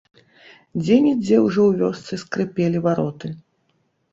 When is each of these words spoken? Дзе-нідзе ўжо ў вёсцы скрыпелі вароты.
Дзе-нідзе 0.81 1.37
ўжо 1.47 1.61
ў 1.67 1.71
вёсцы 1.83 2.13
скрыпелі 2.25 2.77
вароты. 2.89 3.27